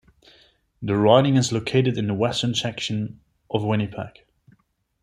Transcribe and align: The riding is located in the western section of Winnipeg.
The 0.81 0.97
riding 0.97 1.35
is 1.37 1.51
located 1.51 1.95
in 1.95 2.07
the 2.07 2.15
western 2.15 2.55
section 2.55 3.19
of 3.51 3.63
Winnipeg. 3.63 4.25